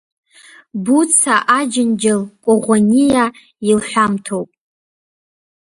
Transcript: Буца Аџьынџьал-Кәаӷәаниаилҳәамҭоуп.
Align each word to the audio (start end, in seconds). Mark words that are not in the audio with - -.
Буца 0.85 1.35
Аџьынџьал-Кәаӷәаниаилҳәамҭоуп. 1.57 4.49